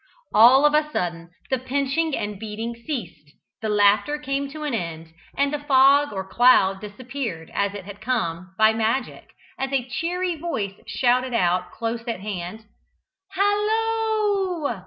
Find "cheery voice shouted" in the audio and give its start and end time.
9.87-11.35